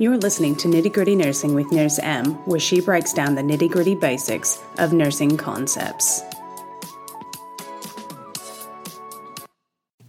You're 0.00 0.18
listening 0.18 0.56
to 0.56 0.66
Nitty 0.66 0.92
Gritty 0.92 1.14
Nursing 1.14 1.54
with 1.54 1.70
Nurse 1.70 2.00
M, 2.00 2.34
where 2.46 2.58
she 2.58 2.80
breaks 2.80 3.12
down 3.12 3.36
the 3.36 3.42
nitty 3.42 3.70
gritty 3.70 3.94
basics 3.94 4.60
of 4.78 4.92
nursing 4.92 5.36
concepts. 5.36 6.20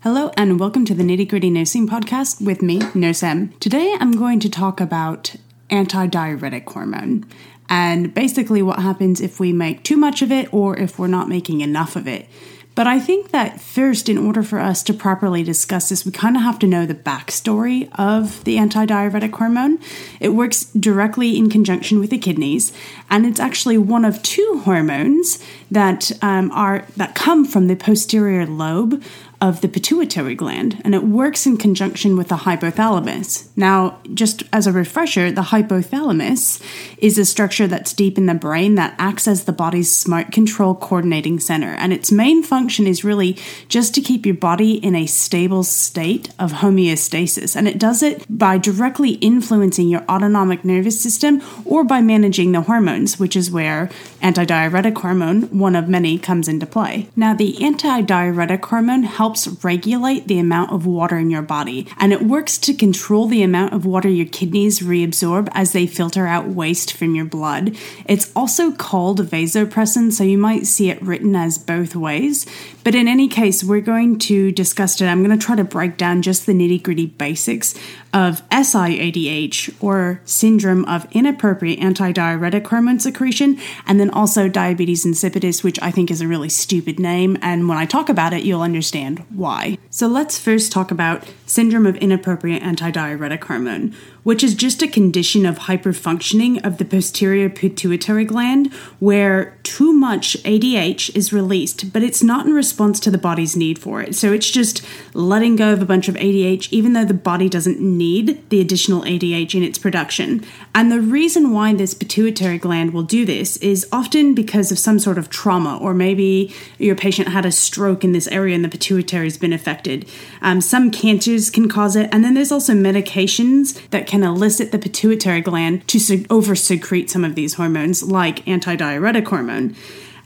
Hello, 0.01 0.31
and 0.35 0.59
welcome 0.59 0.85
to 0.85 0.95
the 0.95 1.03
Nitty 1.03 1.29
Gritty 1.29 1.51
Nursing 1.51 1.87
Podcast 1.87 2.43
with 2.43 2.63
me, 2.63 2.81
Nurse 2.95 3.21
M. 3.21 3.53
Today 3.59 3.95
I'm 3.99 4.13
going 4.13 4.39
to 4.39 4.49
talk 4.49 4.81
about 4.81 5.35
antidiuretic 5.69 6.67
hormone 6.67 7.23
and 7.69 8.11
basically 8.11 8.63
what 8.63 8.79
happens 8.79 9.21
if 9.21 9.39
we 9.39 9.53
make 9.53 9.83
too 9.83 9.97
much 9.97 10.23
of 10.23 10.31
it 10.31 10.51
or 10.51 10.75
if 10.75 10.97
we're 10.97 11.05
not 11.05 11.29
making 11.29 11.61
enough 11.61 11.95
of 11.95 12.07
it. 12.07 12.27
But 12.75 12.87
I 12.87 12.99
think 12.99 13.31
that 13.31 13.61
first, 13.61 14.09
in 14.09 14.17
order 14.17 14.43
for 14.43 14.59
us 14.59 14.83
to 14.83 14.93
properly 14.93 15.43
discuss 15.43 15.87
this, 15.87 16.05
we 16.05 16.11
kind 16.11 16.35
of 16.35 16.43
have 16.43 16.59
to 16.59 16.67
know 16.67 16.85
the 16.85 16.93
backstory 16.93 17.89
of 17.97 18.43
the 18.43 18.57
antidiuretic 18.57 19.33
hormone. 19.33 19.79
It 20.19 20.29
works 20.29 20.65
directly 20.65 21.37
in 21.37 21.49
conjunction 21.49 22.01
with 22.01 22.09
the 22.09 22.17
kidneys, 22.17 22.73
and 23.09 23.25
it's 23.25 23.39
actually 23.39 23.77
one 23.77 24.03
of 24.03 24.21
two 24.21 24.61
hormones 24.65 25.39
that 25.71 26.11
um, 26.21 26.51
are 26.51 26.85
that 26.97 27.15
come 27.15 27.45
from 27.45 27.67
the 27.67 27.77
posterior 27.77 28.45
lobe 28.45 29.01
of 29.45 29.61
the 29.61 29.67
pituitary 29.67 30.33
gland, 30.33 30.81
and 30.83 30.95
it 30.95 31.03
works 31.03 31.45
in 31.45 31.55
conjunction 31.55 32.17
with 32.17 32.29
the 32.29 32.35
hypothalamus. 32.35 33.47
Now, 33.55 33.99
just 34.11 34.41
as 34.51 34.65
a 34.65 34.71
refresher, 34.71 35.31
the 35.31 35.43
hypothalamus 35.43 36.59
is 36.97 37.19
a 37.19 37.25
structure 37.25 37.67
that's 37.67 37.93
deep 37.93 38.17
in 38.17 38.25
the 38.25 38.33
brain 38.33 38.73
that 38.73 38.95
acts 38.97 39.27
as 39.27 39.43
the 39.43 39.53
body's 39.53 39.95
smart 39.95 40.31
control 40.31 40.73
coordinating 40.73 41.39
center, 41.39 41.75
and 41.75 41.93
its 41.93 42.11
main 42.11 42.41
function 42.41 42.87
is 42.87 43.03
really 43.03 43.37
just 43.69 43.93
to 43.93 44.01
keep 44.01 44.25
your 44.25 44.33
body 44.33 44.83
in 44.83 44.95
a 44.95 45.05
stable 45.05 45.63
state 45.63 46.29
of 46.39 46.51
homeostasis, 46.51 47.55
and 47.55 47.67
it 47.67 47.77
does 47.77 48.01
it 48.01 48.25
by 48.27 48.57
directly 48.57 49.11
influencing 49.15 49.87
your 49.87 50.03
autonomic 50.09 50.65
nervous 50.65 50.99
system 50.99 51.39
or 51.65 51.83
by 51.83 52.01
managing 52.01 52.51
the 52.51 52.61
hormones, 52.61 53.19
which 53.19 53.35
is 53.35 53.51
where 53.51 53.91
antidiuretic 54.23 54.97
hormone, 54.97 55.43
one 55.59 55.75
of 55.75 55.87
many, 55.87 56.17
comes 56.17 56.47
into 56.47 56.65
play. 56.65 57.07
Now, 57.15 57.35
the 57.35 57.53
antidiuretic 57.57 58.65
hormone 58.65 59.03
helps 59.03 59.34
helps 59.35 59.63
regulate 59.63 60.27
the 60.27 60.39
amount 60.39 60.71
of 60.71 60.85
water 60.85 61.17
in 61.17 61.29
your 61.29 61.41
body, 61.41 61.87
and 61.97 62.13
it 62.13 62.21
works 62.21 62.57
to 62.57 62.73
control 62.73 63.27
the 63.27 63.43
amount 63.43 63.73
of 63.73 63.85
water 63.85 64.07
your 64.07 64.25
kidneys 64.25 64.79
reabsorb 64.79 65.49
as 65.51 65.73
they 65.73 65.85
filter 65.85 66.25
out 66.25 66.47
waste 66.47 66.93
from 66.93 67.15
your 67.15 67.25
blood. 67.25 67.75
It's 68.05 68.31
also 68.33 68.71
called 68.71 69.19
vasopressin, 69.19 70.13
so 70.13 70.23
you 70.23 70.37
might 70.37 70.65
see 70.65 70.89
it 70.89 71.01
written 71.01 71.35
as 71.35 71.57
both 71.57 71.95
ways. 71.97 72.45
But 72.85 72.95
in 72.95 73.07
any 73.07 73.27
case, 73.27 73.63
we're 73.63 73.81
going 73.81 74.19
to 74.19 74.51
discuss 74.53 75.01
it. 75.01 75.07
I'm 75.07 75.23
going 75.23 75.37
to 75.37 75.45
try 75.45 75.55
to 75.55 75.63
break 75.63 75.97
down 75.97 76.21
just 76.21 76.45
the 76.45 76.53
nitty 76.53 76.81
gritty 76.81 77.07
basics 77.07 77.75
of 78.15 78.47
SIADH, 78.49 79.75
or 79.83 80.21
syndrome 80.23 80.85
of 80.85 81.05
inappropriate 81.11 81.81
antidiuretic 81.81 82.65
hormone 82.65 82.97
secretion, 82.97 83.59
and 83.85 83.99
then 83.99 84.09
also 84.09 84.47
diabetes 84.47 85.05
insipidus, 85.05 85.65
which 85.65 85.77
I 85.81 85.91
think 85.91 86.09
is 86.09 86.21
a 86.21 86.27
really 86.27 86.47
stupid 86.47 86.97
name. 86.97 87.37
And 87.41 87.67
when 87.67 87.77
I 87.77 87.85
talk 87.85 88.07
about 88.07 88.31
it, 88.31 88.43
you'll 88.43 88.61
understand 88.61 89.19
why. 89.29 89.77
So 89.89 90.07
let's 90.07 90.39
first 90.39 90.71
talk 90.71 90.91
about 90.91 91.29
syndrome 91.45 91.85
of 91.85 91.95
inappropriate 91.97 92.63
antidiuretic 92.63 93.43
hormone, 93.43 93.95
which 94.23 94.43
is 94.43 94.55
just 94.55 94.81
a 94.81 94.87
condition 94.87 95.45
of 95.45 95.59
hyperfunctioning 95.59 96.63
of 96.65 96.77
the 96.77 96.85
posterior 96.85 97.49
pituitary 97.49 98.25
gland 98.25 98.73
where 98.99 99.55
too 99.61 99.93
much 99.93 100.35
ADH 100.43 101.15
is 101.15 101.31
released, 101.31 101.93
but 101.93 102.01
it's 102.01 102.23
not 102.23 102.45
in 102.45 102.53
response 102.53 102.99
to 103.01 103.11
the 103.11 103.17
body's 103.17 103.55
need 103.55 103.77
for 103.77 104.01
it. 104.01 104.15
So 104.15 104.33
it's 104.33 104.49
just 104.49 104.83
letting 105.13 105.55
go 105.55 105.73
of 105.73 105.81
a 105.81 105.85
bunch 105.85 106.07
of 106.07 106.15
ADH, 106.15 106.69
even 106.71 106.93
though 106.93 107.05
the 107.05 107.13
body 107.13 107.49
doesn't 107.49 107.79
need 107.79 108.49
the 108.49 108.61
additional 108.61 109.03
ADH 109.03 109.53
in 109.53 109.63
its 109.63 109.77
production. 109.77 110.43
And 110.73 110.91
the 110.91 111.01
reason 111.01 111.51
why 111.51 111.73
this 111.73 111.93
pituitary 111.93 112.57
gland 112.57 112.93
will 112.93 113.03
do 113.03 113.25
this 113.25 113.57
is 113.57 113.87
often 113.91 114.33
because 114.33 114.71
of 114.71 114.79
some 114.79 114.97
sort 114.97 115.17
of 115.17 115.29
trauma, 115.29 115.77
or 115.77 115.93
maybe 115.93 116.53
your 116.79 116.95
patient 116.95 117.27
had 117.27 117.45
a 117.45 117.51
stroke 117.51 118.03
in 118.03 118.11
this 118.11 118.27
area 118.29 118.55
and 118.55 118.63
the 118.63 118.69
pituitary 118.69 119.25
has 119.25 119.37
been 119.37 119.53
affected. 119.53 120.07
Um, 120.41 120.61
some 120.61 120.89
cancers 120.89 121.34
can 121.49 121.67
cause 121.69 121.95
it, 121.95 122.09
and 122.11 122.23
then 122.23 122.33
there's 122.33 122.51
also 122.51 122.73
medications 122.73 123.79
that 123.89 124.07
can 124.07 124.23
elicit 124.23 124.71
the 124.71 124.79
pituitary 124.79 125.41
gland 125.41 125.87
to 125.87 126.25
over 126.29 126.55
secrete 126.55 127.09
some 127.09 127.23
of 127.23 127.35
these 127.35 127.55
hormones, 127.55 128.03
like 128.03 128.45
antidiuretic 128.45 129.27
hormone. 129.27 129.75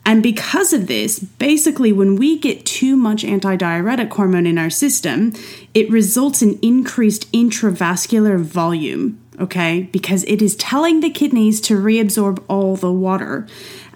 And 0.06 0.24
because 0.24 0.74
of 0.74 0.88
this, 0.88 1.20
basically, 1.20 1.92
when 1.92 2.16
we 2.16 2.40
get 2.40 2.66
too 2.66 2.96
much 2.96 3.24
antidiuretic 3.24 4.12
hormone 4.12 4.48
in 4.48 4.58
our 4.58 4.70
system, 4.70 5.34
it 5.74 5.90
results 5.92 6.42
in 6.42 6.58
increased 6.62 7.32
intravascular 7.32 8.40
volume, 8.40 9.22
okay? 9.40 9.84
Because 9.92 10.24
it 10.24 10.42
is 10.42 10.56
telling 10.56 11.02
the 11.02 11.10
kidneys 11.10 11.62
to 11.62 11.80
reabsorb 11.80 12.44
all 12.48 12.76
the 12.76 12.92
water. 12.92 13.48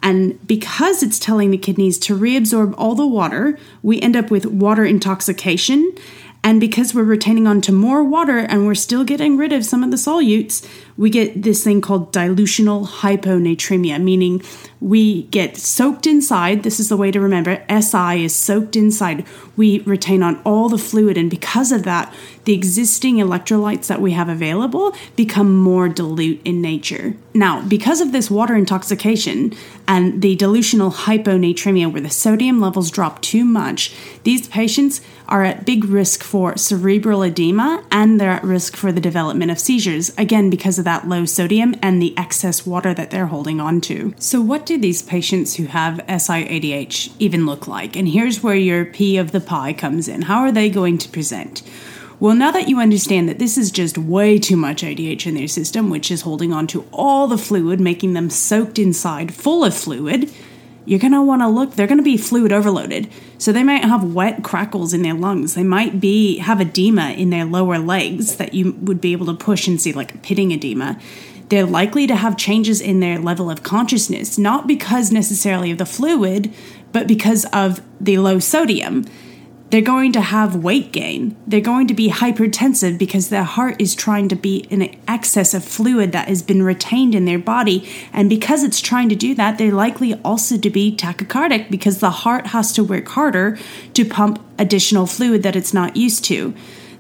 And 0.03 0.45
because 0.45 1.01
it's 1.01 1.17
telling 1.17 1.51
the 1.51 1.57
kidneys 1.57 1.97
to 1.99 2.17
reabsorb 2.17 2.75
all 2.77 2.93
the 2.93 3.07
water, 3.07 3.57
we 3.81 4.01
end 4.01 4.17
up 4.17 4.29
with 4.29 4.45
water 4.45 4.83
intoxication 4.83 5.95
and 6.43 6.59
because 6.59 6.93
we're 6.93 7.03
retaining 7.03 7.47
onto 7.47 7.71
more 7.71 8.03
water 8.03 8.39
and 8.39 8.67
we're 8.67 8.75
still 8.75 9.05
getting 9.05 9.37
rid 9.37 9.53
of 9.53 9.63
some 9.63 9.81
of 9.81 9.91
the 9.91 9.97
solutes, 9.97 10.67
we 10.97 11.09
get 11.09 11.41
this 11.41 11.63
thing 11.63 11.79
called 11.79 12.11
dilutional 12.11 12.85
hyponatremia, 12.85 14.01
meaning 14.01 14.41
we 14.81 15.23
get 15.23 15.55
soaked 15.55 16.05
inside. 16.05 16.63
This 16.63 16.81
is 16.81 16.89
the 16.89 16.97
way 16.97 17.11
to 17.11 17.21
remember 17.21 17.63
SI 17.69 18.25
is 18.25 18.35
soaked 18.35 18.75
inside. 18.75 19.25
We 19.55 19.79
retain 19.79 20.21
on 20.21 20.41
all 20.43 20.67
the 20.67 20.77
fluid, 20.77 21.17
and 21.17 21.29
because 21.29 21.71
of 21.71 21.83
that, 21.83 22.13
the 22.43 22.53
existing 22.53 23.15
electrolytes 23.15 23.87
that 23.87 24.01
we 24.01 24.11
have 24.11 24.27
available 24.27 24.93
become 25.15 25.55
more 25.55 25.87
dilute 25.87 26.41
in 26.43 26.61
nature. 26.61 27.15
Now, 27.33 27.65
because 27.65 28.01
of 28.01 28.11
this 28.11 28.29
water 28.29 28.55
intoxication 28.55 29.53
and 29.87 30.21
the 30.21 30.35
dilutional 30.35 30.93
hyponatremia, 30.93 31.91
where 31.91 32.01
the 32.01 32.09
sodium 32.09 32.59
levels 32.59 32.91
drop 32.91 33.21
too 33.21 33.45
much, 33.45 33.95
these 34.23 34.47
patients 34.47 34.99
are 35.27 35.43
at 35.43 35.65
big 35.65 35.85
risk 35.85 36.23
for 36.23 36.57
cerebral 36.57 37.23
edema 37.23 37.83
and 37.91 38.19
they're 38.19 38.31
at 38.31 38.43
risk 38.43 38.75
for 38.75 38.91
the 38.91 39.01
development 39.01 39.51
of 39.51 39.59
seizures, 39.59 40.13
again, 40.17 40.49
because 40.49 40.79
of 40.79 40.85
that 40.85 41.07
low 41.07 41.25
sodium 41.25 41.75
and 41.81 42.01
the 42.01 42.17
excess 42.17 42.65
water 42.65 42.93
that 42.93 43.11
they're 43.11 43.27
holding 43.27 43.59
on 43.59 43.81
to. 43.81 44.13
So, 44.17 44.41
what 44.41 44.65
do 44.65 44.77
these 44.77 45.01
patients 45.01 45.55
who 45.55 45.65
have 45.65 45.97
SIADH 46.07 47.13
even 47.19 47.45
look 47.45 47.67
like? 47.67 47.95
And 47.95 48.07
here's 48.07 48.43
where 48.43 48.55
your 48.55 48.85
P 48.85 49.17
of 49.17 49.31
the 49.31 49.41
pie 49.41 49.73
comes 49.73 50.07
in. 50.07 50.23
How 50.23 50.39
are 50.39 50.51
they 50.51 50.69
going 50.69 50.97
to 50.99 51.09
present? 51.09 51.63
Well, 52.19 52.35
now 52.35 52.51
that 52.51 52.69
you 52.69 52.79
understand 52.79 53.27
that 53.27 53.39
this 53.39 53.57
is 53.57 53.71
just 53.71 53.97
way 53.97 54.39
too 54.39 54.55
much 54.55 54.81
ADH 54.81 55.27
in 55.27 55.35
their 55.35 55.47
system, 55.47 55.89
which 55.89 56.09
is 56.09 56.21
holding 56.21 56.53
on 56.53 56.67
to 56.67 56.87
all 56.93 57.27
the 57.27 57.37
fluid, 57.37 57.81
making 57.81 58.13
them 58.13 58.29
soaked 58.29 58.79
inside, 58.79 59.33
full 59.33 59.65
of 59.65 59.73
fluid, 59.73 60.31
you're 60.85 60.99
going 60.99 61.13
to 61.13 61.21
want 61.21 61.41
to 61.41 61.47
look 61.47 61.73
they're 61.73 61.87
going 61.87 61.97
to 61.97 62.03
be 62.03 62.17
fluid 62.17 62.51
overloaded. 62.51 63.09
So 63.37 63.51
they 63.51 63.63
might 63.63 63.83
have 63.83 64.13
wet 64.13 64.43
crackles 64.43 64.93
in 64.93 65.01
their 65.01 65.13
lungs. 65.13 65.53
They 65.53 65.63
might 65.63 65.99
be 65.99 66.37
have 66.39 66.61
edema 66.61 67.11
in 67.11 67.29
their 67.29 67.45
lower 67.45 67.79
legs 67.79 68.37
that 68.37 68.53
you 68.53 68.73
would 68.81 69.01
be 69.01 69.11
able 69.11 69.25
to 69.27 69.33
push 69.33 69.67
and 69.67 69.81
see 69.81 69.93
like 69.93 70.21
pitting 70.23 70.51
edema. 70.51 70.99
They're 71.49 71.65
likely 71.65 72.07
to 72.07 72.15
have 72.15 72.37
changes 72.37 72.81
in 72.81 72.99
their 72.99 73.19
level 73.19 73.49
of 73.49 73.63
consciousness 73.63 74.37
not 74.37 74.67
because 74.67 75.11
necessarily 75.11 75.71
of 75.71 75.77
the 75.77 75.85
fluid 75.85 76.53
but 76.91 77.07
because 77.07 77.45
of 77.53 77.81
the 77.99 78.17
low 78.17 78.39
sodium 78.39 79.05
they're 79.73 79.81
going 79.81 80.11
to 80.11 80.21
have 80.21 80.55
weight 80.55 80.91
gain. 80.91 81.35
They're 81.47 81.59
going 81.59 81.87
to 81.87 81.95
be 81.95 82.11
hypertensive 82.11 82.99
because 82.99 83.29
their 83.29 83.43
heart 83.43 83.81
is 83.81 83.95
trying 83.95 84.29
to 84.29 84.35
be 84.35 84.57
in 84.69 84.95
excess 85.07 85.55
of 85.55 85.65
fluid 85.65 86.11
that 86.11 86.27
has 86.27 86.43
been 86.43 86.61
retained 86.61 87.15
in 87.15 87.25
their 87.25 87.39
body. 87.39 87.89
And 88.13 88.29
because 88.29 88.61
it's 88.61 88.79
trying 88.79 89.09
to 89.09 89.15
do 89.15 89.33
that, 89.33 89.57
they're 89.57 89.71
likely 89.71 90.13
also 90.23 90.59
to 90.59 90.69
be 90.69 90.95
tachycardic 90.95 91.71
because 91.71 92.01
the 92.01 92.11
heart 92.11 92.45
has 92.45 92.71
to 92.73 92.83
work 92.83 93.07
harder 93.07 93.57
to 93.95 94.05
pump 94.05 94.39
additional 94.59 95.07
fluid 95.07 95.41
that 95.41 95.55
it's 95.55 95.73
not 95.73 95.97
used 95.97 96.23
to. 96.25 96.53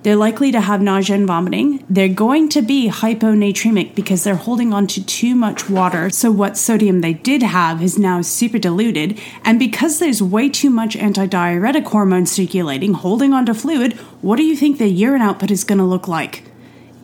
They're 0.03 0.17
likely 0.17 0.51
to 0.51 0.59
have 0.59 0.81
nausea 0.81 1.15
and 1.15 1.25
vomiting. 1.25 1.83
They're 1.89 2.09
going 2.09 2.49
to 2.49 2.61
be 2.61 2.89
hyponatremic 2.89 3.95
because 3.95 4.23
they're 4.23 4.35
holding 4.35 4.73
on 4.73 4.85
to 4.87 5.05
too 5.05 5.33
much 5.33 5.69
water. 5.69 6.09
So, 6.09 6.29
what 6.29 6.57
sodium 6.57 6.99
they 6.99 7.13
did 7.13 7.41
have 7.41 7.81
is 7.81 7.97
now 7.97 8.21
super 8.21 8.59
diluted. 8.59 9.17
And 9.45 9.57
because 9.57 9.99
there's 9.99 10.21
way 10.21 10.49
too 10.49 10.69
much 10.69 10.95
antidiuretic 10.95 11.85
hormone 11.85 12.25
circulating, 12.25 12.93
holding 12.93 13.31
on 13.31 13.45
to 13.45 13.53
fluid, 13.53 13.93
what 14.21 14.35
do 14.35 14.43
you 14.43 14.57
think 14.57 14.77
the 14.77 14.89
urine 14.89 15.21
output 15.21 15.51
is 15.51 15.63
going 15.63 15.77
to 15.77 15.85
look 15.85 16.07
like? 16.07 16.43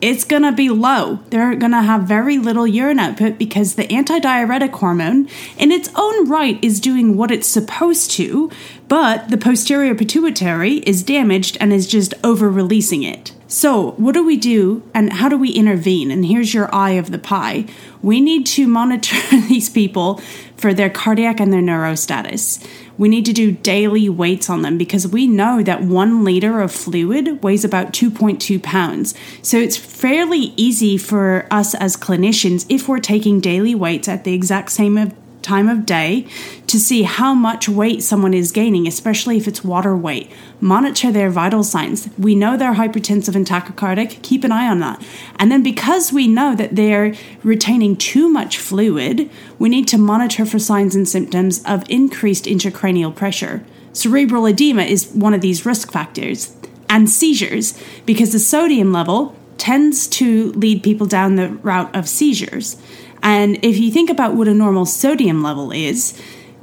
It's 0.00 0.24
going 0.24 0.42
to 0.42 0.52
be 0.52 0.70
low. 0.70 1.20
They're 1.30 1.54
going 1.54 1.72
to 1.72 1.82
have 1.82 2.04
very 2.04 2.38
little 2.38 2.66
urine 2.66 2.98
output 2.98 3.38
because 3.38 3.74
the 3.74 3.84
antidiuretic 3.84 4.70
hormone, 4.70 5.28
in 5.58 5.70
its 5.70 5.90
own 5.94 6.28
right, 6.28 6.62
is 6.62 6.80
doing 6.80 7.16
what 7.16 7.30
it's 7.30 7.46
supposed 7.46 8.10
to, 8.12 8.50
but 8.88 9.28
the 9.28 9.38
posterior 9.38 9.94
pituitary 9.94 10.74
is 10.78 11.02
damaged 11.02 11.56
and 11.60 11.72
is 11.72 11.86
just 11.86 12.14
over 12.24 12.50
releasing 12.50 13.02
it. 13.02 13.32
So, 13.46 13.92
what 13.92 14.14
do 14.14 14.24
we 14.24 14.36
do 14.36 14.88
and 14.94 15.12
how 15.12 15.28
do 15.28 15.36
we 15.36 15.50
intervene? 15.50 16.12
And 16.12 16.24
here's 16.24 16.54
your 16.54 16.72
eye 16.72 16.92
of 16.92 17.10
the 17.10 17.18
pie. 17.18 17.66
We 18.00 18.20
need 18.20 18.46
to 18.46 18.68
monitor 18.68 19.16
these 19.48 19.68
people 19.68 20.20
for 20.60 20.74
their 20.74 20.90
cardiac 20.90 21.40
and 21.40 21.52
their 21.52 21.62
neuro 21.62 21.94
status. 21.94 22.62
We 22.98 23.08
need 23.08 23.24
to 23.24 23.32
do 23.32 23.52
daily 23.52 24.10
weights 24.10 24.50
on 24.50 24.60
them 24.60 24.76
because 24.76 25.08
we 25.08 25.26
know 25.26 25.62
that 25.62 25.82
one 25.82 26.22
liter 26.22 26.60
of 26.60 26.70
fluid 26.70 27.42
weighs 27.42 27.64
about 27.64 27.94
2.2 27.94 28.62
pounds. 28.62 29.14
So 29.40 29.56
it's 29.56 29.78
fairly 29.78 30.52
easy 30.56 30.98
for 30.98 31.46
us 31.50 31.74
as 31.74 31.96
clinicians, 31.96 32.66
if 32.68 32.88
we're 32.88 33.00
taking 33.00 33.40
daily 33.40 33.74
weights 33.74 34.06
at 34.06 34.24
the 34.24 34.34
exact 34.34 34.70
same 34.70 34.98
time 35.42 35.68
of 35.68 35.86
day 35.86 36.26
to 36.66 36.78
see 36.78 37.02
how 37.02 37.34
much 37.34 37.68
weight 37.68 38.02
someone 38.02 38.34
is 38.34 38.52
gaining, 38.52 38.86
especially 38.86 39.36
if 39.36 39.48
it's 39.48 39.64
water 39.64 39.96
weight. 39.96 40.30
Monitor 40.60 41.10
their 41.10 41.30
vital 41.30 41.64
signs. 41.64 42.08
We 42.18 42.34
know 42.34 42.56
they're 42.56 42.74
hypertensive 42.74 43.34
and 43.34 43.46
tachycardic, 43.46 44.22
keep 44.22 44.44
an 44.44 44.52
eye 44.52 44.68
on 44.68 44.80
that. 44.80 45.02
And 45.38 45.50
then 45.50 45.62
because 45.62 46.12
we 46.12 46.28
know 46.28 46.54
that 46.54 46.76
they're 46.76 47.14
retaining 47.42 47.96
too 47.96 48.28
much 48.28 48.58
fluid, 48.58 49.30
we 49.58 49.68
need 49.68 49.88
to 49.88 49.98
monitor 49.98 50.44
for 50.44 50.58
signs 50.58 50.94
and 50.94 51.08
symptoms 51.08 51.62
of 51.64 51.88
increased 51.88 52.44
intracranial 52.44 53.14
pressure. 53.14 53.64
Cerebral 53.92 54.46
edema 54.46 54.82
is 54.82 55.10
one 55.12 55.34
of 55.34 55.40
these 55.40 55.66
risk 55.66 55.90
factors. 55.90 56.56
And 56.88 57.08
seizures, 57.08 57.80
because 58.04 58.32
the 58.32 58.40
sodium 58.40 58.92
level 58.92 59.36
tends 59.58 60.08
to 60.08 60.50
lead 60.52 60.82
people 60.82 61.06
down 61.06 61.36
the 61.36 61.50
route 61.50 61.94
of 61.94 62.08
seizures. 62.08 62.76
And 63.22 63.62
if 63.64 63.78
you 63.78 63.90
think 63.90 64.10
about 64.10 64.34
what 64.34 64.48
a 64.48 64.54
normal 64.54 64.86
sodium 64.86 65.42
level 65.42 65.72
is, 65.72 66.20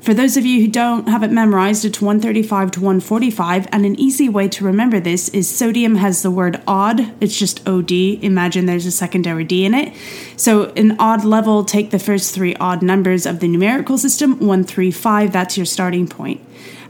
for 0.07 0.13
those 0.13 0.37
of 0.37 0.45
you 0.45 0.61
who 0.61 0.67
don't 0.69 1.09
have 1.09 1.23
it 1.23 1.31
memorized, 1.31 1.83
it's 1.83 1.99
135 1.99 2.71
to 2.71 2.79
145, 2.79 3.67
and 3.73 3.85
an 3.85 3.99
easy 3.99 4.29
way 4.29 4.47
to 4.47 4.63
remember 4.63 4.99
this 4.99 5.27
is 5.29 5.49
sodium 5.49 5.95
has 5.95 6.21
the 6.21 6.31
word 6.31 6.61
odd. 6.65 7.11
It's 7.19 7.37
just 7.37 7.67
OD. 7.67 7.91
Imagine 7.91 8.67
there's 8.67 8.85
a 8.85 8.91
secondary 8.91 9.43
D 9.43 9.65
in 9.65 9.73
it. 9.73 9.93
So, 10.37 10.71
an 10.77 10.95
odd 10.99 11.25
level, 11.25 11.65
take 11.65 11.89
the 11.89 11.99
first 11.99 12.33
three 12.33 12.55
odd 12.55 12.81
numbers 12.81 13.25
of 13.25 13.41
the 13.41 13.49
numerical 13.49 13.97
system 13.97 14.39
135, 14.39 15.33
that's 15.33 15.57
your 15.57 15.65
starting 15.65 16.07
point. 16.07 16.39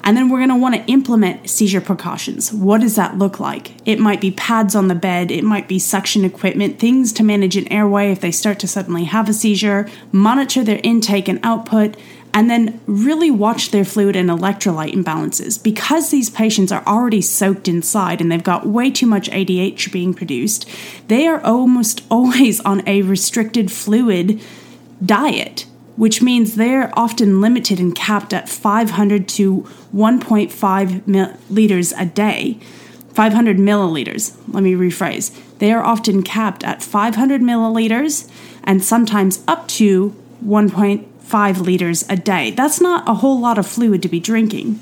And 0.08 0.16
then 0.16 0.30
we're 0.30 0.38
going 0.38 0.48
to 0.52 0.56
want 0.56 0.74
to 0.74 0.86
implement 0.90 1.50
seizure 1.50 1.82
precautions. 1.82 2.54
What 2.54 2.80
does 2.80 2.96
that 2.96 3.18
look 3.18 3.42
like? 3.42 3.74
It 3.86 4.00
might 4.00 4.22
be 4.22 4.32
pads 4.32 4.74
on 4.74 4.88
the 4.88 4.96
bed, 4.96 5.32
it 5.32 5.44
might 5.44 5.68
be 5.68 5.80
suction 5.80 6.24
equipment, 6.24 6.80
things 6.80 7.12
to 7.12 7.26
manage 7.26 7.58
an 7.58 7.70
airway 7.70 8.10
if 8.10 8.22
they 8.22 8.32
start 8.32 8.58
to 8.60 8.70
suddenly 8.70 9.04
have 9.04 9.28
a 9.28 9.34
seizure, 9.34 9.90
monitor 10.14 10.64
their 10.64 10.80
intake 10.82 11.28
and 11.28 11.42
output, 11.44 11.98
and 12.34 12.50
then 12.50 12.80
really 12.86 13.30
watch 13.30 13.72
their 13.72 13.84
fluid 13.84 14.16
and 14.16 14.30
electrolyte 14.30 14.94
imbalances. 14.94 15.62
Because 15.62 16.10
these 16.10 16.30
patients 16.30 16.72
are 16.72 16.86
already 16.88 17.22
soaked 17.22 17.68
inside 17.68 18.22
and 18.22 18.32
they've 18.32 18.42
got 18.42 18.66
way 18.66 18.90
too 18.90 19.08
much 19.08 19.30
ADH 19.30 19.92
being 19.92 20.14
produced, 20.14 20.70
they 21.10 21.28
are 21.28 21.44
almost 21.44 22.02
always 22.10 22.62
on 22.62 22.82
a 22.88 23.02
restricted 23.02 23.74
fluid 23.74 24.42
diet 25.06 25.66
which 25.98 26.22
means 26.22 26.56
they're 26.56 26.98
often 26.98 27.42
limited 27.42 27.80
and 27.80 27.94
capped 27.94 28.34
at 28.34 28.48
500 28.48 29.28
to 29.28 29.64
1.5 29.94 31.38
liters 31.50 31.92
a 31.92 32.06
day. 32.06 32.60
500 33.14 33.58
milliliters. 33.58 34.38
Let 34.48 34.62
me 34.64 34.74
rephrase. 34.74 35.36
They 35.58 35.74
are 35.74 35.84
often 35.84 36.22
capped 36.22 36.64
at 36.64 36.84
500 36.84 37.42
milliliters 37.42 38.30
and 38.64 38.84
sometimes 38.84 39.44
up 39.48 39.68
to 39.70 40.16
1.5 40.46 41.58
liters 41.62 42.08
a 42.08 42.16
day. 42.16 42.52
That's 42.52 42.80
not 42.80 43.10
a 43.10 43.16
whole 43.16 43.40
lot 43.40 43.58
of 43.58 43.66
fluid 43.66 44.04
to 44.04 44.08
be 44.08 44.20
drinking. 44.20 44.80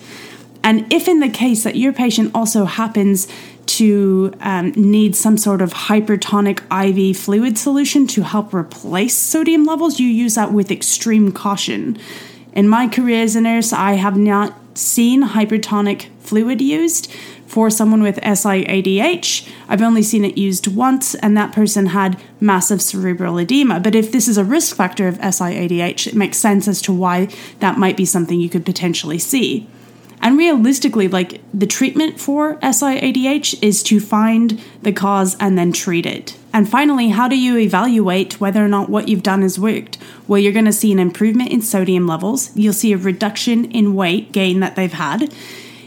And 0.65 0.91
if 0.91 1.07
in 1.07 1.19
the 1.19 1.29
case 1.29 1.63
that 1.63 1.75
your 1.75 1.93
patient 1.93 2.31
also 2.33 2.65
happens 2.65 3.27
to 3.67 4.33
um, 4.41 4.71
need 4.71 5.15
some 5.15 5.37
sort 5.37 5.61
of 5.61 5.73
hypertonic 5.73 6.59
IV 6.71 7.15
fluid 7.15 7.55
solution 7.59 8.07
to 8.07 8.23
help 8.23 8.51
replace 8.51 9.15
sodium 9.15 9.63
levels, 9.63 9.99
you 9.99 10.07
use 10.07 10.33
that 10.35 10.51
with 10.51 10.71
extreme 10.71 11.31
caution. 11.31 11.99
In 12.53 12.67
my 12.67 12.87
career 12.87 13.21
as 13.21 13.35
a 13.35 13.41
nurse, 13.41 13.71
I 13.73 13.93
have 13.93 14.17
not 14.17 14.55
seen 14.75 15.23
hypertonic 15.23 16.07
fluid 16.19 16.61
used 16.61 17.11
for 17.45 17.69
someone 17.69 18.01
with 18.01 18.19
SIADH. 18.21 19.47
I've 19.69 19.83
only 19.83 20.01
seen 20.01 20.25
it 20.25 20.35
used 20.35 20.65
once, 20.65 21.13
and 21.13 21.37
that 21.37 21.53
person 21.53 21.87
had 21.87 22.19
massive 22.39 22.81
cerebral 22.81 23.37
edema. 23.37 23.79
But 23.79 23.93
if 23.93 24.11
this 24.11 24.27
is 24.27 24.39
a 24.39 24.43
risk 24.43 24.75
factor 24.75 25.07
of 25.07 25.19
SIADH, 25.19 26.07
it 26.07 26.15
makes 26.15 26.39
sense 26.39 26.67
as 26.67 26.81
to 26.83 26.91
why 26.91 27.27
that 27.59 27.77
might 27.77 27.95
be 27.95 28.05
something 28.05 28.39
you 28.39 28.49
could 28.49 28.65
potentially 28.65 29.19
see. 29.19 29.69
And 30.25 30.39
realistically, 30.39 31.07
like 31.07 31.39
the 31.53 31.67
treatment 31.67 32.19
for 32.19 32.55
SIADH 32.55 33.61
is 33.61 33.83
to 33.83 33.99
find 33.99 34.59
the 34.81 34.91
cause 34.91 35.37
and 35.39 35.55
then 35.55 35.71
treat 35.71 36.07
it. 36.07 36.35
And 36.51 36.67
finally, 36.67 37.09
how 37.09 37.27
do 37.27 37.37
you 37.37 37.59
evaluate 37.59 38.41
whether 38.41 38.65
or 38.65 38.67
not 38.67 38.89
what 38.89 39.07
you've 39.07 39.21
done 39.21 39.43
has 39.43 39.59
worked? 39.59 39.99
Well, 40.27 40.39
you're 40.39 40.51
going 40.51 40.65
to 40.65 40.73
see 40.73 40.91
an 40.91 40.97
improvement 40.97 41.51
in 41.51 41.61
sodium 41.61 42.07
levels. 42.07 42.49
You'll 42.57 42.73
see 42.73 42.91
a 42.91 42.97
reduction 42.97 43.65
in 43.69 43.93
weight 43.93 44.31
gain 44.31 44.61
that 44.61 44.75
they've 44.75 44.91
had. 44.91 45.31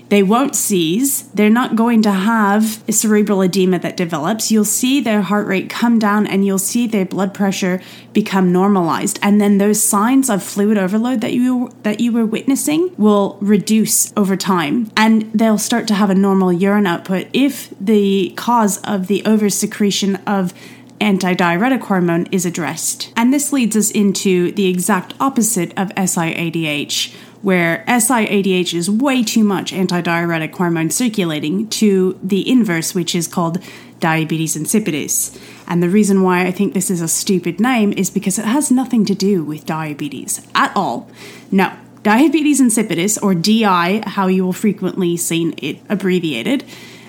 They 0.09 0.23
won't 0.23 0.57
seize. 0.57 1.29
They're 1.29 1.51
not 1.51 1.77
going 1.77 2.03
to 2.03 2.13
have 2.13 2.83
a 2.89 2.93
cerebral 2.93 3.43
edema 3.43 3.79
that 3.81 3.97
develops. 3.97 4.51
You'll 4.51 4.65
see 4.65 5.01
their 5.01 5.23
heart 5.23 5.47
rate 5.47 5.69
come 5.69 5.99
down 5.99 6.27
and 6.27 6.47
you'll 6.47 6.59
see 6.59 6.87
their 6.87 7.05
blood 7.05 7.35
pressure 7.35 7.81
become 8.13 8.53
normalized. 8.53 9.19
And 9.23 9.41
then 9.41 9.59
those 9.59 9.83
signs 9.83 10.31
of 10.31 10.43
fluid 10.43 10.79
overload 10.79 11.21
that 11.21 11.35
you 11.35 11.71
that 11.83 12.01
you 12.01 12.13
were 12.13 12.25
witnessing 12.25 12.95
will 12.97 13.37
reduce 13.41 14.13
over 14.17 14.37
time 14.37 14.91
and 14.97 15.31
they'll 15.33 15.59
start 15.59 15.87
to 15.89 15.95
have 15.95 16.11
a 16.11 16.15
normal 16.15 16.53
urine 16.53 16.87
output 16.87 17.29
if 17.33 17.73
the 17.79 18.33
cause 18.37 18.79
of 18.83 19.07
the 19.09 19.23
oversecretion 19.23 20.21
of 20.27 20.55
antidiuretic 21.01 21.83
hormone 21.83 22.27
is 22.33 22.45
addressed. 22.45 23.13
And 23.17 23.33
this 23.33 23.53
leads 23.53 23.77
us 23.77 23.91
into 23.91 24.53
the 24.53 24.67
exact 24.67 25.15
opposite 25.21 25.71
of 25.79 25.91
SIADH 25.91 27.15
where 27.43 27.85
SIADH 27.87 28.75
is 28.75 28.91
way 28.91 29.23
too 29.23 29.45
much 29.45 29.73
antidiuretic 29.73 30.55
hormone 30.55 30.91
circulating, 30.91 31.69
to 31.69 32.19
the 32.23 32.49
inverse, 32.49 32.95
which 32.95 33.15
is 33.15 33.29
called 33.29 33.59
diabetes 34.01 34.57
insipidus. 34.57 35.41
And 35.67 35.83
the 35.83 35.89
reason 35.89 36.23
why 36.23 36.47
I 36.47 36.51
think 36.51 36.75
this 36.75 36.91
is 36.91 37.01
a 37.01 37.09
stupid 37.09 37.61
name 37.61 37.93
is 37.93 38.11
because 38.11 38.39
it 38.39 38.45
has 38.45 38.71
nothing 38.71 39.05
to 39.07 39.15
do 39.15 39.45
with 39.45 39.67
diabetes 39.67 40.47
at 40.55 40.73
all. 40.77 41.11
No, 41.51 41.73
diabetes 42.03 42.61
insipidus, 42.61 43.23
or 43.23 43.35
DI, 43.35 44.03
how 44.09 44.27
you 44.27 44.45
will 44.45 44.53
frequently 44.53 45.17
see 45.17 45.51
it 45.59 45.79
abbreviated, 45.89 46.65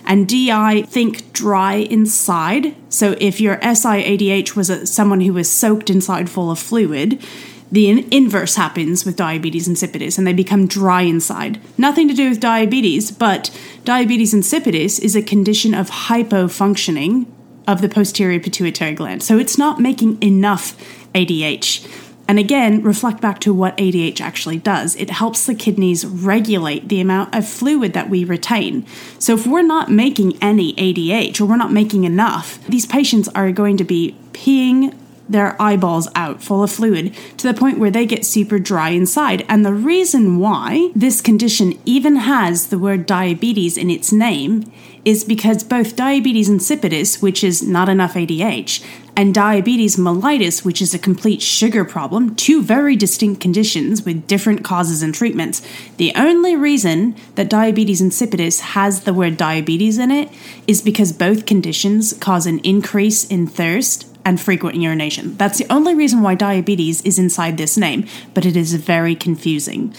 and 0.05 0.27
DI, 0.27 0.83
think 0.83 1.31
dry 1.33 1.75
inside. 1.75 2.75
So 2.89 3.15
if 3.19 3.39
your 3.39 3.57
SIADH 3.57 4.55
was 4.55 4.69
a, 4.69 4.87
someone 4.87 5.21
who 5.21 5.33
was 5.33 5.51
soaked 5.51 5.89
inside 5.89 6.29
full 6.29 6.49
of 6.49 6.57
fluid, 6.57 7.23
the 7.71 7.89
in- 7.89 8.12
inverse 8.12 8.56
happens 8.56 9.06
with 9.06 9.16
diabetes 9.16 9.68
insipidus 9.68 10.18
and 10.18 10.25
they 10.25 10.33
become 10.33 10.68
dry 10.68 11.01
inside. 11.01 11.60
Nothing 11.77 12.07
to 12.07 12.13
do 12.13 12.30
with 12.30 12.39
diabetes, 12.39 13.12
but 13.12 13.56
diabetes 13.86 14.33
insipidus 14.33 15.00
is 15.00 15.15
a 15.15 15.22
condition 15.22 15.74
of 15.74 15.89
hypofunctioning 15.89 17.27
of 17.67 17.82
the 17.82 17.89
posterior 17.89 18.39
pituitary 18.39 18.93
gland. 18.93 19.22
So 19.22 19.38
it's 19.38 19.58
not 19.58 19.79
making 19.79 20.22
enough 20.24 20.75
ADH. 21.13 21.88
And 22.27 22.38
again, 22.38 22.84
reflect 22.84 23.22
back 23.22 23.39
to 23.39 23.53
what 23.53 23.75
ADH 23.77 24.22
actually 24.22 24.58
does. 24.58 24.96
It 24.96 25.10
helps 25.10 25.48
the 25.48 25.55
kidneys 25.55 26.05
regulate 26.05 26.88
the 26.88 27.01
amount 27.01 27.34
of 27.34 27.48
fluid 27.48 27.93
that 27.93 28.10
we 28.10 28.24
retain. 28.24 28.86
So 29.17 29.34
if 29.34 29.48
we're 29.48 29.63
not 29.63 29.89
making 29.89 30.38
any 30.41 30.74
ADH 30.74 31.41
or 31.41 31.46
we're 31.46 31.58
not 31.58 31.72
making 31.72 32.03
enough, 32.03 32.63
these 32.67 32.86
patients 32.86 33.29
are 33.29 33.51
going 33.51 33.77
to 33.77 33.84
be 33.84 34.15
peeing 34.34 34.96
their 35.29 35.59
eyeballs 35.62 36.07
out 36.15 36.41
full 36.41 36.63
of 36.63 36.71
fluid 36.71 37.15
to 37.38 37.48
the 37.48 37.57
point 37.57 37.79
where 37.79 37.91
they 37.91 38.05
get 38.05 38.25
super 38.25 38.59
dry 38.59 38.89
inside. 38.89 39.45
And 39.48 39.65
the 39.65 39.74
reason 39.74 40.39
why 40.39 40.91
this 40.95 41.21
condition 41.21 41.79
even 41.86 42.17
has 42.17 42.67
the 42.67 42.79
word 42.79 43.05
diabetes 43.05 43.77
in 43.77 43.89
its 43.89 44.12
name 44.12 44.71
is 45.05 45.24
because 45.24 45.63
both 45.63 45.95
diabetes 45.95 46.50
insipidus, 46.50 47.21
which 47.21 47.43
is 47.43 47.63
not 47.63 47.89
enough 47.89 48.15
ADH, 48.15 48.83
and 49.15 49.33
diabetes 49.33 49.95
mellitus, 49.95 50.63
which 50.63 50.81
is 50.81 50.93
a 50.93 51.00
complete 51.00 51.41
sugar 51.41 51.83
problem, 51.83 52.36
two 52.36 52.62
very 52.62 52.95
distinct 52.95 53.41
conditions 53.41 54.03
with 54.03 54.27
different 54.27 54.63
causes 54.63 55.01
and 55.01 55.13
treatments. 55.13 55.62
The 55.98 56.13
only 56.15 56.55
reason 56.55 57.15
that 57.36 57.50
diabetes 57.50 58.01
insipidus 58.01 58.59
has 58.59 59.03
the 59.03 59.13
word 59.13 59.38
diabetes 59.38 59.98
in 59.98 60.12
it 60.12 60.29
is 60.67 60.81
because 60.81 61.12
both 61.12 61.45
conditions 61.45 62.13
cause 62.13 62.45
an 62.45 62.59
increase 62.59 63.25
in 63.25 63.48
thirst 63.48 64.09
and 64.29 64.39
frequent 64.39 64.75
urination. 64.75 65.36
That's 65.38 65.57
the 65.57 65.71
only 65.74 65.95
reason 65.95 66.21
why 66.21 66.36
diabetes 66.36 67.01
is 67.01 67.17
inside 67.17 67.57
this 67.57 67.77
name, 67.77 68.05
but 68.36 68.45
it 68.45 68.55
is 68.55 68.75
very 68.75 69.15
confusing. 69.15 69.93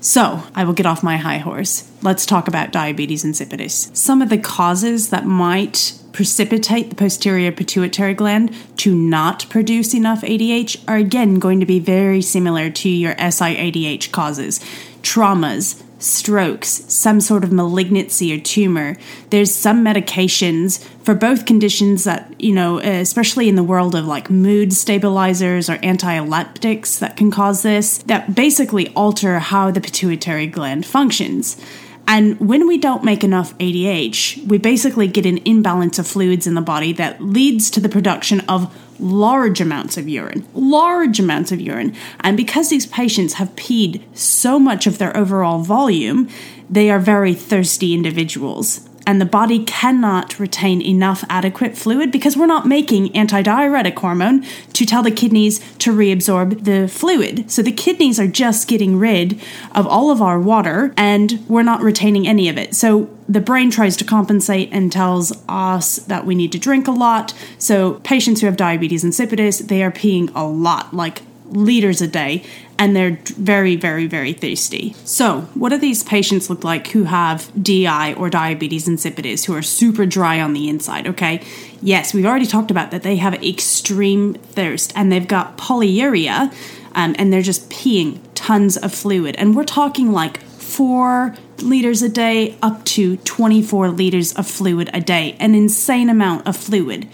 So, 0.00 0.42
I 0.52 0.64
will 0.64 0.72
get 0.72 0.84
off 0.84 1.04
my 1.04 1.16
high 1.16 1.38
horse. 1.38 1.88
Let's 2.02 2.26
talk 2.26 2.48
about 2.48 2.72
diabetes 2.72 3.22
insipidus. 3.24 3.96
Some 3.96 4.20
of 4.20 4.30
the 4.30 4.38
causes 4.38 5.10
that 5.10 5.26
might 5.26 5.94
precipitate 6.12 6.90
the 6.90 6.96
posterior 6.96 7.52
pituitary 7.52 8.14
gland 8.14 8.52
to 8.78 8.96
not 8.96 9.48
produce 9.48 9.94
enough 9.94 10.22
ADH 10.22 10.82
are 10.88 10.96
again 10.96 11.38
going 11.38 11.60
to 11.60 11.66
be 11.66 11.78
very 11.78 12.20
similar 12.20 12.68
to 12.68 12.88
your 12.88 13.14
SIADH 13.14 14.10
causes 14.10 14.58
traumas, 15.02 15.80
strokes, 16.02 16.84
some 16.88 17.20
sort 17.20 17.44
of 17.44 17.52
malignancy 17.52 18.34
or 18.34 18.40
tumor. 18.40 18.96
There's 19.30 19.54
some 19.54 19.84
medications 19.84 20.82
for 21.04 21.14
both 21.14 21.46
conditions 21.46 22.04
that, 22.04 22.32
you 22.40 22.52
know, 22.52 22.78
especially 22.78 23.48
in 23.48 23.54
the 23.54 23.62
world 23.62 23.94
of 23.94 24.06
like 24.06 24.30
mood 24.30 24.72
stabilizers 24.72 25.70
or 25.70 25.78
anti-epileptics 25.82 26.98
that 26.98 27.16
can 27.16 27.30
cause 27.30 27.62
this, 27.62 27.98
that 27.98 28.34
basically 28.34 28.88
alter 28.94 29.38
how 29.38 29.70
the 29.70 29.80
pituitary 29.80 30.46
gland 30.46 30.84
functions. 30.84 31.56
And 32.12 32.38
when 32.38 32.66
we 32.66 32.76
don't 32.76 33.04
make 33.04 33.24
enough 33.24 33.56
ADH, 33.56 34.46
we 34.46 34.58
basically 34.58 35.08
get 35.08 35.24
an 35.24 35.38
imbalance 35.46 35.98
of 35.98 36.06
fluids 36.06 36.46
in 36.46 36.52
the 36.52 36.60
body 36.60 36.92
that 36.92 37.22
leads 37.22 37.70
to 37.70 37.80
the 37.80 37.88
production 37.88 38.40
of 38.40 38.70
large 39.00 39.62
amounts 39.62 39.96
of 39.96 40.06
urine, 40.10 40.46
large 40.52 41.18
amounts 41.18 41.52
of 41.52 41.60
urine. 41.62 41.96
And 42.20 42.36
because 42.36 42.68
these 42.68 42.84
patients 42.84 43.34
have 43.34 43.56
peed 43.56 44.02
so 44.12 44.58
much 44.58 44.86
of 44.86 44.98
their 44.98 45.16
overall 45.16 45.60
volume, 45.60 46.28
they 46.68 46.90
are 46.90 46.98
very 46.98 47.32
thirsty 47.32 47.94
individuals 47.94 48.86
and 49.06 49.20
the 49.20 49.26
body 49.26 49.64
cannot 49.64 50.38
retain 50.38 50.80
enough 50.80 51.24
adequate 51.28 51.76
fluid 51.76 52.10
because 52.10 52.36
we're 52.36 52.46
not 52.46 52.66
making 52.66 53.08
antidiuretic 53.12 53.98
hormone 53.98 54.44
to 54.72 54.86
tell 54.86 55.02
the 55.02 55.10
kidneys 55.10 55.58
to 55.78 55.92
reabsorb 55.92 56.64
the 56.64 56.88
fluid. 56.88 57.50
So 57.50 57.62
the 57.62 57.72
kidneys 57.72 58.18
are 58.20 58.26
just 58.26 58.68
getting 58.68 58.98
rid 58.98 59.40
of 59.74 59.86
all 59.86 60.10
of 60.10 60.22
our 60.22 60.40
water 60.40 60.92
and 60.96 61.44
we're 61.48 61.62
not 61.62 61.82
retaining 61.82 62.26
any 62.26 62.48
of 62.48 62.56
it. 62.58 62.74
So 62.74 63.10
the 63.28 63.40
brain 63.40 63.70
tries 63.70 63.96
to 63.98 64.04
compensate 64.04 64.68
and 64.72 64.92
tells 64.92 65.32
us 65.48 65.96
that 65.96 66.26
we 66.26 66.34
need 66.34 66.52
to 66.52 66.58
drink 66.58 66.86
a 66.86 66.92
lot. 66.92 67.34
So 67.58 67.94
patients 68.00 68.40
who 68.40 68.46
have 68.46 68.56
diabetes 68.56 69.04
insipidus, 69.04 69.68
they 69.68 69.82
are 69.82 69.92
peeing 69.92 70.30
a 70.34 70.44
lot, 70.44 70.94
like 70.94 71.22
liters 71.46 72.00
a 72.00 72.08
day 72.08 72.44
and 72.82 72.96
they're 72.96 73.16
very, 73.36 73.76
very, 73.76 74.08
very 74.08 74.32
thirsty. 74.32 74.92
So, 75.04 75.42
what 75.54 75.68
do 75.68 75.78
these 75.78 76.02
patients 76.02 76.50
look 76.50 76.64
like 76.64 76.88
who 76.88 77.04
have 77.04 77.48
DI 77.62 78.12
or 78.14 78.28
diabetes 78.28 78.88
insipidus, 78.88 79.44
who 79.44 79.54
are 79.54 79.62
super 79.62 80.04
dry 80.04 80.40
on 80.40 80.52
the 80.52 80.68
inside? 80.68 81.06
Okay, 81.06 81.44
yes, 81.80 82.12
we've 82.12 82.26
already 82.26 82.44
talked 82.44 82.72
about 82.72 82.90
that 82.90 83.04
they 83.04 83.18
have 83.18 83.34
extreme 83.34 84.34
thirst 84.34 84.92
and 84.96 85.12
they've 85.12 85.28
got 85.28 85.56
polyuria 85.56 86.52
um, 86.96 87.14
and 87.20 87.32
they're 87.32 87.40
just 87.40 87.70
peeing 87.70 88.18
tons 88.34 88.76
of 88.76 88.92
fluid. 88.92 89.36
And 89.36 89.54
we're 89.54 89.62
talking 89.62 90.10
like 90.10 90.40
four 90.40 91.36
liters 91.58 92.02
a 92.02 92.08
day 92.08 92.56
up 92.62 92.84
to 92.86 93.16
24 93.18 93.90
liters 93.90 94.32
of 94.32 94.48
fluid 94.48 94.90
a 94.92 95.00
day, 95.00 95.36
an 95.38 95.54
insane 95.54 96.08
amount 96.08 96.48
of 96.48 96.56
fluid. 96.56 97.08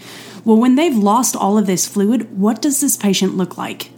Well, 0.47 0.57
when 0.57 0.77
they've 0.77 0.97
lost 0.97 1.37
all 1.37 1.59
of 1.59 1.67
this 1.67 1.87
fluid, 1.87 2.39
what 2.39 2.63
does 2.63 2.81
this 2.81 2.97
patient 2.97 3.37
look 3.37 3.59
like? 3.59 3.91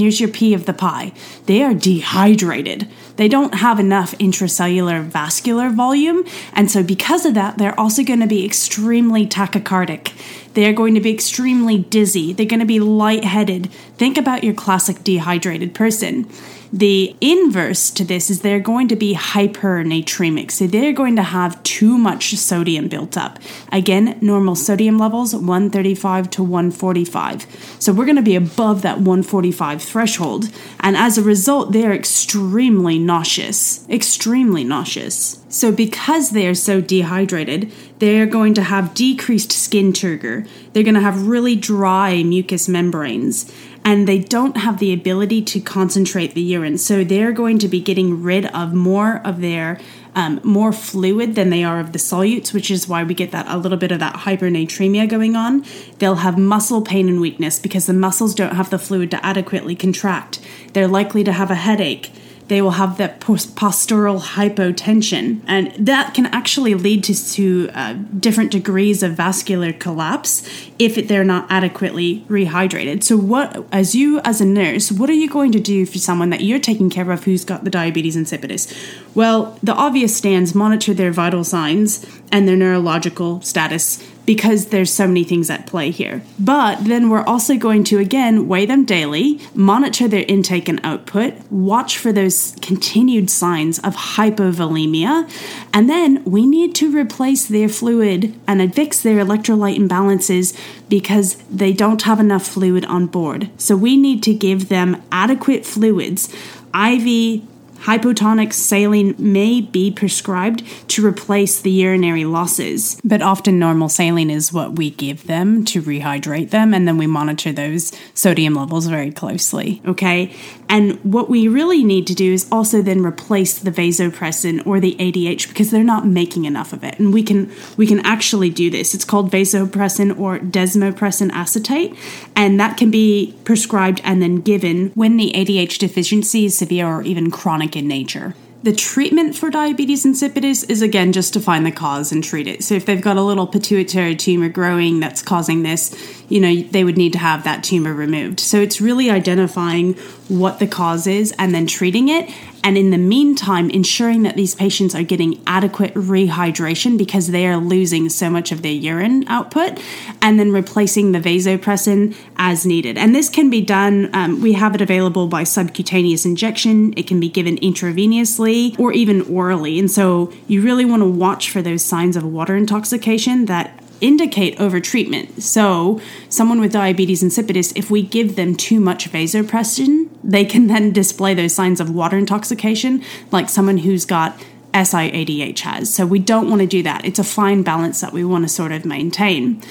Here's 0.00 0.18
your 0.18 0.30
P 0.30 0.54
of 0.54 0.64
the 0.64 0.72
pie. 0.72 1.12
They 1.44 1.62
are 1.62 1.74
dehydrated. 1.74 2.88
They 3.20 3.28
don't 3.28 3.56
have 3.56 3.78
enough 3.78 4.12
intracellular 4.12 5.04
vascular 5.04 5.68
volume. 5.68 6.24
And 6.54 6.70
so, 6.70 6.82
because 6.82 7.26
of 7.26 7.34
that, 7.34 7.58
they're 7.58 7.78
also 7.78 8.02
going 8.02 8.20
to 8.20 8.26
be 8.26 8.46
extremely 8.46 9.26
tachycardic. 9.26 10.14
They're 10.54 10.72
going 10.72 10.94
to 10.94 11.02
be 11.02 11.12
extremely 11.12 11.76
dizzy. 11.76 12.32
They're 12.32 12.46
going 12.46 12.60
to 12.60 12.66
be 12.66 12.80
lightheaded. 12.80 13.70
Think 13.98 14.16
about 14.16 14.42
your 14.42 14.54
classic 14.54 15.04
dehydrated 15.04 15.74
person. 15.74 16.30
The 16.72 17.16
inverse 17.20 17.90
to 17.90 18.04
this 18.04 18.30
is 18.30 18.42
they're 18.42 18.60
going 18.60 18.86
to 18.88 18.96
be 18.96 19.14
hypernatremic. 19.14 20.52
So 20.52 20.68
they're 20.68 20.92
going 20.92 21.16
to 21.16 21.22
have 21.22 21.60
too 21.64 21.98
much 21.98 22.36
sodium 22.36 22.86
built 22.86 23.16
up. 23.16 23.40
Again, 23.72 24.16
normal 24.20 24.54
sodium 24.54 24.96
levels 24.96 25.34
135 25.34 26.30
to 26.30 26.42
145. 26.44 27.76
So 27.80 27.92
we're 27.92 28.04
going 28.04 28.16
to 28.16 28.22
be 28.22 28.36
above 28.36 28.82
that 28.82 28.98
145 28.98 29.82
threshold. 29.82 30.50
And 30.78 30.96
as 30.96 31.18
a 31.18 31.22
result, 31.22 31.72
they're 31.72 31.92
extremely 31.92 33.00
nauseous. 33.10 33.88
Extremely 33.88 34.62
nauseous. 34.62 35.44
So, 35.48 35.72
because 35.72 36.30
they 36.30 36.46
are 36.46 36.54
so 36.54 36.80
dehydrated, 36.80 37.72
they're 37.98 38.24
going 38.38 38.54
to 38.54 38.62
have 38.62 38.94
decreased 38.94 39.50
skin 39.50 39.92
turgor. 39.92 40.48
They're 40.72 40.84
going 40.84 40.94
to 40.94 41.00
have 41.00 41.26
really 41.26 41.56
dry 41.56 42.22
mucous 42.22 42.68
membranes 42.68 43.52
and 43.84 44.06
they 44.06 44.18
don't 44.18 44.58
have 44.58 44.78
the 44.78 44.92
ability 44.92 45.42
to 45.42 45.60
concentrate 45.60 46.34
the 46.34 46.42
urine. 46.42 46.78
So 46.78 47.02
they're 47.02 47.32
going 47.32 47.58
to 47.60 47.68
be 47.68 47.80
getting 47.80 48.22
rid 48.22 48.46
of 48.46 48.74
more 48.74 49.20
of 49.24 49.40
their 49.40 49.80
um, 50.14 50.40
more 50.44 50.72
fluid 50.72 51.34
than 51.34 51.50
they 51.50 51.64
are 51.64 51.80
of 51.80 51.92
the 51.92 51.98
solutes, 51.98 52.52
which 52.52 52.70
is 52.70 52.88
why 52.88 53.02
we 53.04 53.14
get 53.14 53.30
that 53.32 53.46
a 53.48 53.56
little 53.56 53.78
bit 53.78 53.92
of 53.92 54.00
that 54.00 54.16
hypernatremia 54.16 55.08
going 55.08 55.34
on. 55.34 55.64
They'll 55.98 56.16
have 56.26 56.36
muscle 56.36 56.82
pain 56.82 57.08
and 57.08 57.20
weakness 57.20 57.58
because 57.58 57.86
the 57.86 57.92
muscles 57.92 58.34
don't 58.34 58.54
have 58.54 58.70
the 58.70 58.78
fluid 58.78 59.10
to 59.12 59.24
adequately 59.24 59.74
contract. 59.74 60.40
They're 60.72 60.88
likely 60.88 61.24
to 61.24 61.32
have 61.32 61.50
a 61.50 61.54
headache 61.56 62.10
they 62.50 62.60
will 62.60 62.72
have 62.72 62.98
that 62.98 63.20
postural 63.20 64.20
hypotension. 64.20 65.40
And 65.46 65.70
that 65.74 66.14
can 66.14 66.26
actually 66.26 66.74
lead 66.74 67.04
to, 67.04 67.32
to 67.34 67.70
uh, 67.72 67.92
different 68.18 68.50
degrees 68.50 69.04
of 69.04 69.12
vascular 69.12 69.72
collapse 69.72 70.42
if 70.76 71.06
they're 71.06 71.22
not 71.22 71.46
adequately 71.48 72.24
rehydrated. 72.28 73.04
So, 73.04 73.16
what, 73.16 73.64
as 73.70 73.94
you, 73.94 74.20
as 74.24 74.40
a 74.40 74.44
nurse, 74.44 74.90
what 74.90 75.08
are 75.08 75.14
you 75.14 75.30
going 75.30 75.52
to 75.52 75.60
do 75.60 75.86
for 75.86 75.98
someone 75.98 76.30
that 76.30 76.40
you're 76.40 76.58
taking 76.58 76.90
care 76.90 77.12
of 77.12 77.22
who's 77.22 77.44
got 77.44 77.62
the 77.62 77.70
diabetes 77.70 78.16
insipidus? 78.16 78.66
Well, 79.14 79.56
the 79.62 79.72
obvious 79.72 80.16
stands 80.16 80.52
monitor 80.52 80.92
their 80.92 81.12
vital 81.12 81.44
signs 81.44 82.04
and 82.32 82.48
their 82.48 82.56
neurological 82.56 83.40
status 83.42 84.04
because 84.26 84.66
there's 84.66 84.92
so 84.92 85.06
many 85.06 85.24
things 85.24 85.50
at 85.50 85.66
play 85.66 85.90
here. 85.90 86.22
But 86.38 86.84
then 86.84 87.10
we're 87.10 87.24
also 87.24 87.56
going 87.56 87.84
to 87.84 87.98
again 87.98 88.48
weigh 88.48 88.66
them 88.66 88.84
daily, 88.84 89.40
monitor 89.54 90.08
their 90.08 90.24
intake 90.28 90.68
and 90.68 90.80
output, 90.84 91.34
watch 91.50 91.98
for 91.98 92.12
those 92.12 92.54
continued 92.60 93.30
signs 93.30 93.78
of 93.80 93.96
hypovolemia, 93.96 95.30
and 95.72 95.88
then 95.88 96.22
we 96.24 96.46
need 96.46 96.74
to 96.76 96.96
replace 96.96 97.46
their 97.46 97.68
fluid 97.68 98.34
and 98.46 98.74
fix 98.74 99.02
their 99.02 99.24
electrolyte 99.24 99.78
imbalances 99.78 100.56
because 100.88 101.36
they 101.50 101.72
don't 101.72 102.02
have 102.02 102.20
enough 102.20 102.46
fluid 102.46 102.84
on 102.84 103.06
board. 103.06 103.50
So 103.56 103.76
we 103.76 103.96
need 103.96 104.22
to 104.24 104.34
give 104.34 104.68
them 104.68 105.02
adequate 105.10 105.64
fluids. 105.64 106.32
IV 106.74 107.42
hypotonic 107.82 108.52
saline 108.52 109.14
may 109.18 109.60
be 109.60 109.90
prescribed 109.90 110.62
to 110.88 111.04
replace 111.04 111.60
the 111.60 111.70
urinary 111.70 112.24
losses. 112.24 113.00
But 113.04 113.22
often, 113.22 113.58
normal 113.58 113.88
saline 113.88 114.30
is 114.30 114.52
what 114.52 114.76
we 114.76 114.90
give 114.90 115.26
them 115.26 115.64
to 115.66 115.82
rehydrate 115.82 116.50
them, 116.50 116.74
and 116.74 116.86
then 116.86 116.98
we 116.98 117.06
monitor 117.06 117.52
those 117.52 117.92
sodium 118.14 118.54
levels 118.54 118.86
very 118.86 119.10
closely. 119.10 119.82
Okay, 119.86 120.34
and 120.70 120.92
what 121.02 121.28
we 121.28 121.48
really 121.48 121.82
need 121.82 122.06
to 122.06 122.14
do 122.14 122.32
is 122.32 122.48
also 122.50 122.80
then 122.80 123.04
replace 123.04 123.58
the 123.58 123.72
vasopressin 123.72 124.64
or 124.64 124.78
the 124.78 124.94
ADH 125.00 125.48
because 125.48 125.72
they're 125.72 125.82
not 125.82 126.06
making 126.06 126.44
enough 126.44 126.72
of 126.72 126.84
it, 126.84 126.96
and 127.00 127.12
we 127.12 127.24
can 127.24 127.52
we 127.76 127.88
can 127.88 127.98
actually 128.06 128.50
do 128.50 128.70
this. 128.70 128.94
It's 128.94 129.04
called 129.04 129.32
vasopressin 129.32 130.16
or 130.16 130.38
desmopressin 130.38 131.30
acetate, 131.32 131.96
and 132.36 132.60
that 132.60 132.76
can 132.76 132.90
be 132.90 133.36
prescribed 133.42 134.00
and 134.04 134.22
then 134.22 134.36
given 134.36 134.92
when 134.94 135.16
the 135.16 135.32
ADH 135.34 135.78
deficiency 135.78 136.44
is 136.44 136.56
severe 136.56 136.86
or 136.86 137.02
even 137.02 137.32
chronic 137.32 137.74
in 137.74 137.88
nature. 137.88 138.34
The 138.62 138.74
treatment 138.74 139.34
for 139.36 139.48
diabetes 139.48 140.04
insipidus 140.04 140.68
is 140.68 140.82
again 140.82 141.12
just 141.12 141.32
to 141.32 141.40
find 141.40 141.64
the 141.64 141.72
cause 141.72 142.12
and 142.12 142.22
treat 142.22 142.46
it. 142.46 142.62
So 142.62 142.74
if 142.74 142.84
they've 142.84 143.00
got 143.00 143.16
a 143.16 143.22
little 143.22 143.46
pituitary 143.46 144.14
tumor 144.14 144.50
growing 144.50 145.00
that's 145.00 145.22
causing 145.22 145.62
this, 145.62 145.96
you 146.28 146.40
know, 146.40 146.54
they 146.54 146.84
would 146.84 146.98
need 146.98 147.14
to 147.14 147.18
have 147.18 147.44
that 147.44 147.64
tumor 147.64 147.94
removed. 147.94 148.38
So 148.38 148.60
it's 148.60 148.78
really 148.78 149.10
identifying 149.10 149.94
what 150.28 150.58
the 150.58 150.66
cause 150.66 151.06
is 151.06 151.32
and 151.38 151.54
then 151.54 151.66
treating 151.66 152.08
it 152.08 152.28
and 152.62 152.76
in 152.76 152.90
the 152.90 152.98
meantime, 152.98 153.70
ensuring 153.70 154.22
that 154.24 154.36
these 154.36 154.54
patients 154.54 154.94
are 154.94 155.02
getting 155.02 155.40
adequate 155.46 155.94
rehydration 155.94 156.98
because 156.98 157.28
they 157.28 157.46
are 157.46 157.56
losing 157.56 158.08
so 158.08 158.28
much 158.28 158.52
of 158.52 158.62
their 158.62 158.72
urine 158.72 159.26
output, 159.28 159.80
and 160.20 160.38
then 160.38 160.52
replacing 160.52 161.12
the 161.12 161.20
vasopressin 161.20 162.14
as 162.36 162.66
needed. 162.66 162.98
And 162.98 163.14
this 163.14 163.28
can 163.28 163.50
be 163.50 163.60
done, 163.60 164.10
um, 164.12 164.40
we 164.40 164.52
have 164.52 164.74
it 164.74 164.80
available 164.80 165.26
by 165.26 165.44
subcutaneous 165.44 166.24
injection, 166.24 166.92
it 166.96 167.06
can 167.06 167.20
be 167.20 167.28
given 167.28 167.56
intravenously 167.58 168.78
or 168.78 168.92
even 168.92 169.22
orally. 169.22 169.78
And 169.78 169.90
so 169.90 170.32
you 170.46 170.62
really 170.62 170.84
want 170.84 171.02
to 171.02 171.08
watch 171.08 171.50
for 171.50 171.62
those 171.62 171.84
signs 171.84 172.16
of 172.16 172.24
water 172.24 172.56
intoxication 172.56 173.46
that 173.46 173.79
indicate 174.00 174.56
overtreatment. 174.58 175.42
So, 175.42 176.00
someone 176.28 176.60
with 176.60 176.72
diabetes 176.72 177.22
insipidus, 177.22 177.72
if 177.76 177.90
we 177.90 178.02
give 178.02 178.36
them 178.36 178.54
too 178.54 178.80
much 178.80 179.10
vasopressin, 179.10 180.08
they 180.22 180.44
can 180.44 180.66
then 180.66 180.92
display 180.92 181.34
those 181.34 181.54
signs 181.54 181.80
of 181.80 181.90
water 181.90 182.18
intoxication, 182.18 183.02
like 183.30 183.48
someone 183.48 183.78
who's 183.78 184.04
got 184.04 184.38
SIADH 184.72 185.60
has. 185.60 185.92
So, 185.92 186.06
we 186.06 186.18
don't 186.18 186.48
want 186.48 186.60
to 186.60 186.66
do 186.66 186.82
that. 186.82 187.04
It's 187.04 187.18
a 187.18 187.24
fine 187.24 187.62
balance 187.62 188.00
that 188.00 188.12
we 188.12 188.24
want 188.24 188.44
to 188.44 188.48
sort 188.48 188.72
of 188.72 188.84
maintain. 188.84 189.62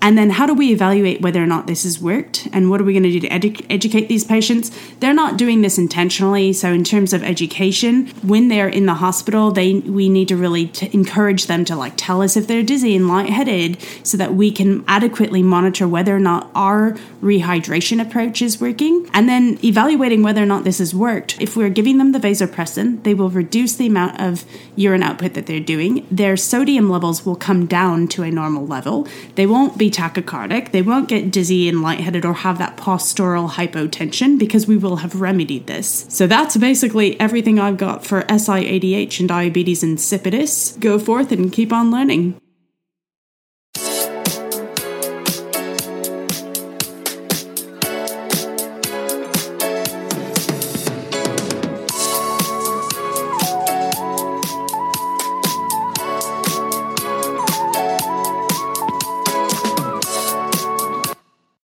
And 0.00 0.16
then 0.16 0.30
how 0.30 0.46
do 0.46 0.54
we 0.54 0.72
evaluate 0.72 1.20
whether 1.20 1.42
or 1.42 1.46
not 1.46 1.66
this 1.66 1.82
has 1.82 2.00
worked? 2.00 2.48
And 2.52 2.70
what 2.70 2.80
are 2.80 2.84
we 2.84 2.92
going 2.92 3.02
to 3.02 3.10
do 3.10 3.20
to 3.20 3.28
edu- 3.28 3.66
educate 3.68 4.08
these 4.08 4.24
patients? 4.24 4.70
They're 5.00 5.14
not 5.14 5.36
doing 5.36 5.62
this 5.62 5.78
intentionally. 5.78 6.52
So 6.52 6.72
in 6.72 6.84
terms 6.84 7.12
of 7.12 7.22
education, 7.24 8.08
when 8.22 8.48
they're 8.48 8.68
in 8.68 8.86
the 8.86 8.94
hospital, 8.94 9.50
they 9.50 9.74
we 9.74 10.08
need 10.08 10.28
to 10.28 10.36
really 10.36 10.68
t- 10.68 10.90
encourage 10.92 11.46
them 11.46 11.64
to 11.66 11.76
like 11.76 11.94
tell 11.96 12.22
us 12.22 12.36
if 12.36 12.46
they're 12.46 12.62
dizzy 12.62 12.94
and 12.94 13.08
lightheaded 13.08 13.78
so 14.02 14.16
that 14.16 14.34
we 14.34 14.50
can 14.50 14.84
adequately 14.86 15.42
monitor 15.42 15.88
whether 15.88 16.14
or 16.14 16.20
not 16.20 16.50
our 16.54 16.92
rehydration 17.20 18.00
approach 18.00 18.40
is 18.40 18.60
working. 18.60 19.08
And 19.12 19.28
then 19.28 19.58
evaluating 19.64 20.22
whether 20.22 20.42
or 20.42 20.46
not 20.46 20.64
this 20.64 20.78
has 20.78 20.94
worked. 20.94 21.40
If 21.40 21.56
we're 21.56 21.70
giving 21.70 21.98
them 21.98 22.12
the 22.12 22.18
vasopressin, 22.18 23.02
they 23.02 23.14
will 23.14 23.30
reduce 23.30 23.76
the 23.76 23.86
amount 23.86 24.20
of 24.20 24.44
urine 24.76 25.02
output 25.02 25.34
that 25.34 25.46
they're 25.46 25.60
doing. 25.60 26.06
Their 26.10 26.36
sodium 26.36 26.88
levels 26.88 27.26
will 27.26 27.36
come 27.36 27.66
down 27.66 28.08
to 28.08 28.22
a 28.22 28.30
normal 28.30 28.66
level. 28.66 29.08
They 29.34 29.46
won't 29.46 29.76
tachycardic. 29.90 30.72
They 30.72 30.82
won't 30.82 31.08
get 31.08 31.30
dizzy 31.30 31.68
and 31.68 31.82
lightheaded 31.82 32.24
or 32.24 32.34
have 32.34 32.58
that 32.58 32.76
postural 32.76 33.50
hypotension 33.50 34.38
because 34.38 34.66
we 34.66 34.76
will 34.76 34.96
have 34.96 35.20
remedied 35.20 35.66
this. 35.66 36.06
So 36.08 36.26
that's 36.26 36.56
basically 36.56 37.18
everything 37.20 37.58
I've 37.58 37.76
got 37.76 38.06
for 38.06 38.22
SIADH 38.22 39.20
and 39.20 39.28
diabetes 39.28 39.82
insipidus. 39.82 40.78
Go 40.80 40.98
forth 40.98 41.32
and 41.32 41.52
keep 41.52 41.72
on 41.72 41.90
learning. 41.90 42.40